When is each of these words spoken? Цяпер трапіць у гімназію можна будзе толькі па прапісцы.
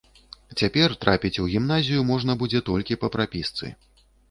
Цяпер 0.59 0.95
трапіць 1.05 1.33
у 1.43 1.45
гімназію 1.51 2.07
можна 2.11 2.37
будзе 2.41 2.65
толькі 2.73 3.01
па 3.05 3.13
прапісцы. 3.19 3.75